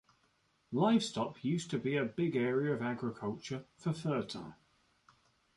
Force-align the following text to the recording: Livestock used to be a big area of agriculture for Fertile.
Livestock 0.71 1.45
used 1.45 1.69
to 1.69 1.77
be 1.77 1.95
a 1.95 2.03
big 2.03 2.35
area 2.35 2.73
of 2.73 2.81
agriculture 2.81 3.65
for 3.77 3.93
Fertile. 3.93 4.55